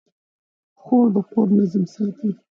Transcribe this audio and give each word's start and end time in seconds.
خور 0.81 1.07
د 1.13 1.17
کور 1.29 1.47
نظم 1.57 1.83
ساتي. 1.93 2.29